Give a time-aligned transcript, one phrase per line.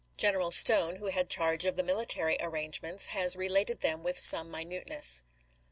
[0.17, 4.49] General Stone, who had charge of the military arrange ments, has related them with some
[4.49, 5.21] minuteness.